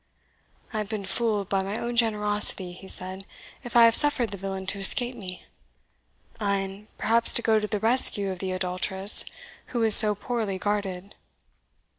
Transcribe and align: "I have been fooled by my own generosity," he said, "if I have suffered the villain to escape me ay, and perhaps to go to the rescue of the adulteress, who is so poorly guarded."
"I 0.73 0.79
have 0.79 0.89
been 0.89 1.05
fooled 1.05 1.47
by 1.47 1.61
my 1.61 1.77
own 1.77 1.95
generosity," 1.95 2.71
he 2.71 2.87
said, 2.87 3.23
"if 3.63 3.75
I 3.75 3.85
have 3.85 3.93
suffered 3.93 4.31
the 4.31 4.37
villain 4.37 4.65
to 4.65 4.79
escape 4.79 5.15
me 5.15 5.45
ay, 6.39 6.55
and 6.61 6.97
perhaps 6.97 7.33
to 7.33 7.43
go 7.43 7.59
to 7.59 7.67
the 7.67 7.79
rescue 7.79 8.31
of 8.31 8.39
the 8.39 8.51
adulteress, 8.51 9.25
who 9.67 9.83
is 9.83 9.95
so 9.95 10.15
poorly 10.15 10.57
guarded." 10.57 11.13